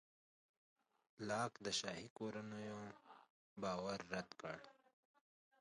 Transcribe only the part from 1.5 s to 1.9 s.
د